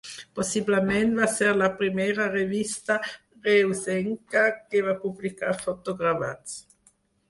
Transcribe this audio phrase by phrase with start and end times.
[0.37, 2.97] Possiblement va ser la primera revista
[3.51, 6.63] reusenca que va publicar fotogravats.